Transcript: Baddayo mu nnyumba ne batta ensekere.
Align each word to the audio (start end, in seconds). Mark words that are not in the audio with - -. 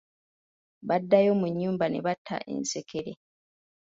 Baddayo 0.87 1.31
mu 1.41 1.47
nnyumba 1.51 1.85
ne 1.89 1.99
batta 2.05 2.35
ensekere. 2.53 3.11